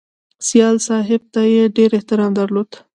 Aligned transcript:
سیال 0.47 0.77
صاحب 0.87 1.21
ته 1.33 1.41
یې 1.53 1.63
ډېر 1.77 1.89
احترام 1.97 2.31
درلود 2.39 2.69